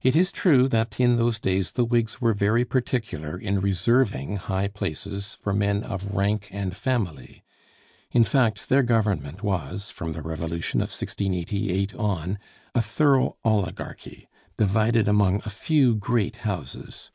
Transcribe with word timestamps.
It 0.00 0.16
is 0.16 0.32
true 0.32 0.68
that 0.68 0.98
in 0.98 1.16
those 1.18 1.38
days 1.38 1.72
the 1.72 1.84
Whigs 1.84 2.18
were 2.18 2.32
very 2.32 2.64
particular 2.64 3.38
in 3.38 3.60
reserving 3.60 4.36
high 4.36 4.68
places 4.68 5.34
for 5.34 5.52
men 5.52 5.82
of 5.82 6.06
rank 6.12 6.48
and 6.50 6.74
family. 6.74 7.44
In 8.10 8.24
fact, 8.24 8.70
their 8.70 8.82
government 8.82 9.42
was, 9.42 9.90
from 9.90 10.14
the 10.14 10.22
Revolution 10.22 10.80
of 10.80 10.84
1688 10.88 11.94
on, 11.96 12.38
a 12.74 12.80
thorough 12.80 13.36
oligarchy, 13.44 14.28
divided 14.56 15.06
among 15.08 15.42
a 15.44 15.50
few 15.50 15.94
great 15.94 16.36
houses. 16.36 17.10